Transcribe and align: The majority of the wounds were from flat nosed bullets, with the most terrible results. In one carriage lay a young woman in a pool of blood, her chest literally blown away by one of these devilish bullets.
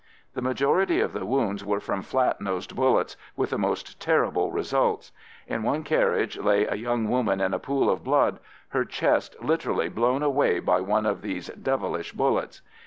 The 0.33 0.41
majority 0.41 0.99
of 0.99 1.13
the 1.13 1.27
wounds 1.27 1.63
were 1.63 1.79
from 1.79 2.01
flat 2.01 2.41
nosed 2.41 2.75
bullets, 2.75 3.15
with 3.35 3.51
the 3.51 3.59
most 3.59 3.99
terrible 3.99 4.51
results. 4.51 5.11
In 5.45 5.61
one 5.61 5.83
carriage 5.83 6.39
lay 6.39 6.65
a 6.65 6.73
young 6.73 7.07
woman 7.07 7.39
in 7.39 7.53
a 7.53 7.59
pool 7.59 7.87
of 7.87 8.03
blood, 8.03 8.39
her 8.69 8.83
chest 8.83 9.35
literally 9.43 9.89
blown 9.89 10.23
away 10.23 10.57
by 10.59 10.81
one 10.81 11.05
of 11.05 11.21
these 11.21 11.49
devilish 11.49 12.13
bullets. 12.13 12.63